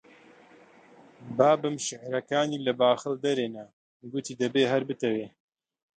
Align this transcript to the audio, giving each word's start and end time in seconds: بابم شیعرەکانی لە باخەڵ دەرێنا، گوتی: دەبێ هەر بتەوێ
بابم 1.37 1.75
شیعرەکانی 1.85 2.63
لە 2.65 2.73
باخەڵ 2.79 3.13
دەرێنا، 3.25 3.65
گوتی: 4.11 4.33
دەبێ 4.41 4.63
هەر 4.71 4.83
بتەوێ 4.89 5.27